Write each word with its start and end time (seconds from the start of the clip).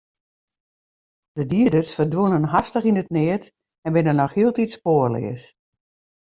De 1.37 1.43
dieders 1.51 1.91
ferdwûnen 1.97 2.45
hastich 2.53 2.87
yn 2.89 3.01
it 3.01 3.13
neat 3.15 3.43
en 3.85 3.93
binne 3.95 4.13
noch 4.15 4.35
hieltyd 4.35 4.71
spoarleas. 4.75 5.43